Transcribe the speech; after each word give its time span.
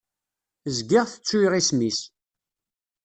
Zgiɣ 0.75 1.05
tettuyeɣ 1.07 1.53
isem-is. 1.55 1.99